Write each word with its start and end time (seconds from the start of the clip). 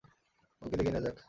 ওকে 0.61 0.75
দেখে 0.77 0.91
নেয়া 0.91 1.03
যাক। 1.05 1.17